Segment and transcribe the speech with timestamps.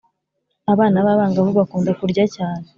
[0.73, 2.65] abana b’abangavu bakunda kurya cyane.